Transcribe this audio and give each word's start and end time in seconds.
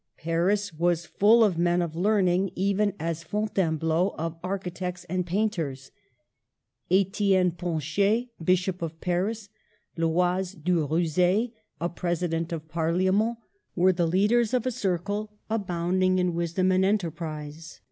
Paris 0.17 0.73
was 0.73 1.05
full 1.05 1.43
of 1.43 1.59
men 1.59 1.79
of 1.79 1.91
THE 1.91 1.97
SORBONNE. 1.97 2.13
1 2.15 2.25
35 2.25 2.27
learning, 2.27 2.51
even 2.55 2.93
as 2.99 3.23
Fontainebleau 3.23 4.15
of 4.17 4.39
architects 4.43 5.03
and 5.03 5.27
painters. 5.27 5.91
Etienne 6.89 7.51
Poncher, 7.51 8.23
Bishop 8.43 8.81
of 8.81 8.99
Paris, 8.99 9.49
Loys 9.95 10.53
de 10.53 10.71
Ruze, 10.87 11.51
a 11.79 11.89
president 11.89 12.51
of 12.51 12.67
ParHament, 12.67 13.37
were 13.75 13.93
the 13.93 14.07
leaders 14.07 14.55
of 14.55 14.65
a 14.65 14.71
circle 14.71 15.37
abounding 15.51 16.17
in 16.17 16.33
wisdom 16.33 16.71
and 16.71 16.83
enterprise. 16.83 17.79